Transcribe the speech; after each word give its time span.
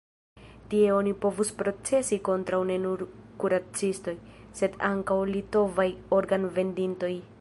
Tie 0.69 0.85
oni 0.99 1.11
povus 1.25 1.51
procesi 1.59 2.19
kontraŭ 2.29 2.61
ne 2.69 2.77
nur 2.85 3.03
kuracistoj, 3.43 4.15
sed 4.61 4.79
ankaŭ 4.89 5.19
litovaj 5.33 5.87
organ-vendintoj. 6.21 7.13